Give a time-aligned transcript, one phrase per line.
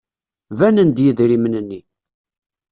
[0.57, 1.81] Banen-d yidrimen-nni.